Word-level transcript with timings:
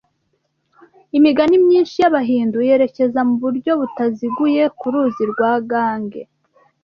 Imigani 1.17 1.55
myinshi 1.65 1.95
y’Abahindu 2.01 2.57
yerekeza 2.67 3.19
mu 3.27 3.35
buryo 3.43 3.71
butaziguye 3.79 4.63
ku 4.79 4.85
ruzi 4.93 5.23
rwa 5.31 5.51
Gange 5.69 6.21